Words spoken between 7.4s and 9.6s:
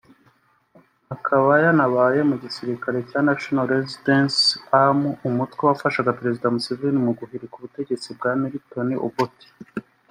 ubutegetsi bwa Milton Obote